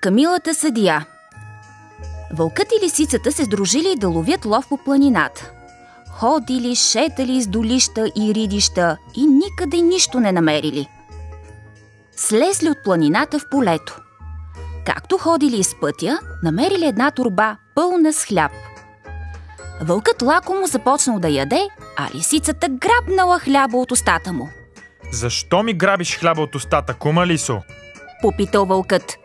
[0.00, 1.06] Камилата съдия
[2.32, 5.50] Вълкът и лисицата се сдружили да ловят лов по планината.
[6.10, 10.88] Ходили, шетали из долища и ридища и никъде нищо не намерили.
[12.16, 14.00] Слезли от планината в полето.
[14.86, 18.52] Както ходили из пътя, намерили една турба пълна с хляб.
[19.80, 24.48] Вълкът лакомо започнал да яде, а лисицата грабнала хляба от устата му.
[25.12, 27.60] Защо ми грабиш хляба от устата, кума Лисо?
[28.22, 29.18] Попитал вълкът.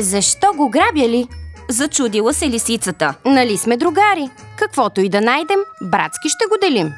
[0.00, 1.28] Защо го грабя ли?
[1.68, 3.14] Зачудила се лисицата.
[3.24, 4.30] Нали сме другари?
[4.56, 6.92] Каквото и да найдем, братски ще го делим.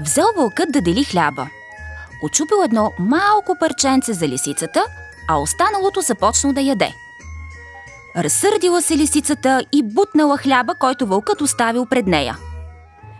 [0.00, 1.46] Взел вълкът да дели хляба.
[2.22, 4.86] Очупил едно малко парченце за лисицата,
[5.28, 6.92] а останалото започнал да яде.
[8.16, 12.36] Разсърдила се лисицата и бутнала хляба, който вълкът оставил пред нея.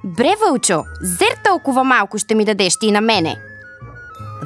[0.04, 3.36] Бре, Вълчо, зер толкова малко ще ми дадеш ти на мене.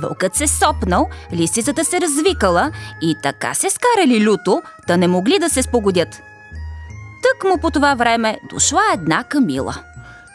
[0.02, 2.70] Вълкът се сопнал, лисицата се развикала
[3.02, 6.08] и така се скарали люто, да не могли да се спогодят.
[7.22, 9.74] Тък му по това време дошла една Камила.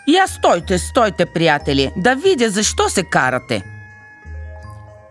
[0.07, 3.63] Я стойте, стойте, приятели, да видя защо се карате.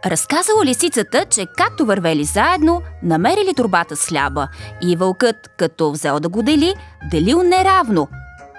[0.06, 4.48] Разказала лисицата, че както вървели заедно, намерили турбата с хляба
[4.82, 6.74] и вълкът, като взел да го дели,
[7.10, 8.08] делил неравно.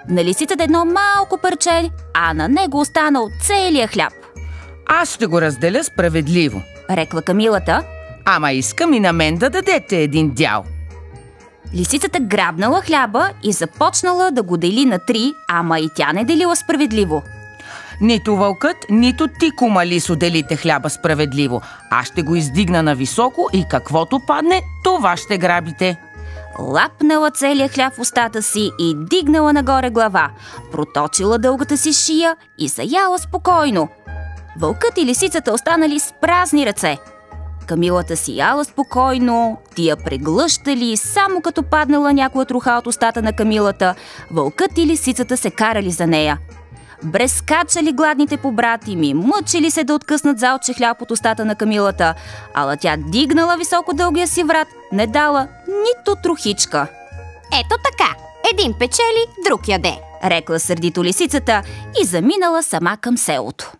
[0.08, 4.12] На лисицата едно малко парче, а на него останал целият хляб.
[4.86, 6.62] Аз ще го разделя справедливо.
[6.90, 7.82] Рекла Камилата.
[8.24, 10.64] Ама искам и на мен да дадете един дял.
[11.74, 16.56] Лисицата грабнала хляба и започнала да го дели на три, ама и тя не делила
[16.56, 17.22] справедливо.
[18.00, 21.62] Нито вълкът, нито ти, кума Лисо, делите хляба справедливо.
[21.90, 25.96] Аз ще го издигна на високо и каквото падне, това ще грабите.
[26.58, 30.30] Лапнала целия хляб в устата си и дигнала нагоре глава,
[30.72, 33.88] проточила дългата си шия и заяла спокойно.
[34.58, 36.98] Вълкът и лисицата останали с празни ръце.
[37.66, 43.94] Камилата си яла спокойно, тия преглъщали, само като паднала някоя труха от устата на Камилата,
[44.30, 46.38] вълкът и лисицата се карали за нея.
[47.04, 52.14] Брескачали гладните побрати ми, мъчили се да откъснат залче хляб от устата на Камилата,
[52.54, 56.86] ала тя дигнала високо дългия си врат, не дала нито трохичка.
[57.60, 58.14] Ето така.
[58.52, 59.98] Един печели, друг яде.
[60.24, 61.62] Рекла сърдито лисицата
[62.02, 63.72] и заминала сама към селото.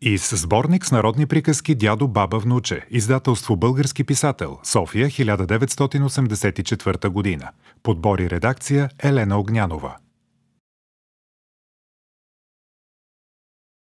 [0.00, 2.86] И с сборник с народни приказки Дядо, баба, внуче.
[2.90, 4.58] Издателство Български писател.
[4.62, 7.50] София, 1984 година.
[7.82, 9.96] Подбор и редакция Елена Огнянова.